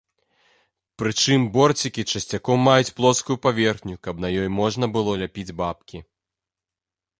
[1.01, 5.97] Прычым, борцікі часцяком маюць плоскую паверхню, каб на ёй можна было ляпіць бабкі.